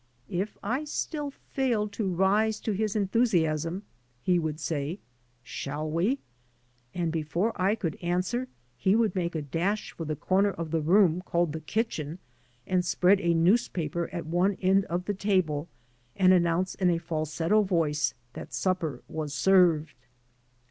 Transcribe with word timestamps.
''K 0.31 0.43
I 0.63 0.83
still 0.85 1.29
failed 1.29 1.91
to 1.93 2.11
rise 2.11 2.59
to 2.61 2.71
his 2.71 2.95
enthusiasm, 2.95 3.83
he 4.23 4.39
would 4.39 4.59
say" 4.59 4.97
Shall 5.59 5.87
we? 5.91 6.17
and 6.95 7.11
before 7.11 7.53
I 7.55 7.75
could 7.75 7.99
answer 8.01 8.47
he 8.79 8.95
would 8.95 9.13
make 9.13 9.35
a 9.35 9.43
d£^sh 9.43 9.91
for 9.91 10.05
the 10.05 10.15
comer 10.15 10.49
of 10.49 10.71
the 10.71 10.81
room 10.81 11.21
caDed 11.27 11.51
the 11.51 11.59
kitchen, 11.61 12.17
and.spread 12.65 13.21
a 13.21 13.35
newspaper 13.35 14.09
at 14.11 14.25
one 14.25 14.57
end 14.59 14.85
of 14.85 15.05
the 15.05 15.13
table, 15.13 15.67
and 16.15 16.33
announce 16.33 16.73
in 16.73 16.89
a 16.89 16.97
falsetto 16.97 17.61
voice 17.61 18.15
that 18.33 18.55
supper 18.55 19.03
was 19.07 19.35
served. 19.35 19.93